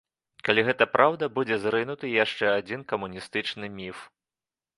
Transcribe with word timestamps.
Калі 0.47 0.61
гэта 0.69 0.87
праўда, 0.95 1.29
будзе 1.35 1.57
зрынуты 1.65 2.05
яшчэ 2.23 2.45
адзін 2.61 2.81
камуністычны 2.93 3.71
міф. 3.79 4.03